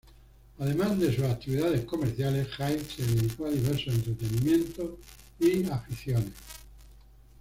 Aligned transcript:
Además 0.57 0.97
de 0.99 1.15
sus 1.15 1.25
actividades 1.25 1.85
comerciales, 1.85 2.47
Hyde 2.57 2.83
se 2.85 3.05
dedicó 3.05 3.45
a 3.45 3.51
diversos 3.51 3.93
entretenimientos 3.93 4.93
y 5.39 5.69
aficiones. 5.69 6.33